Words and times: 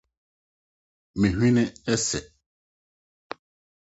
Me 1.19 1.27
hwene 1.35 1.63
ese 1.93 2.19